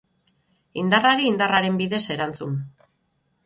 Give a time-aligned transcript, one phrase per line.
[0.83, 2.61] Indarrari indarraren bidez erantzun.